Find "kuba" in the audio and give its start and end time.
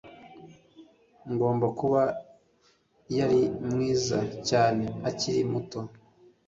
1.79-2.01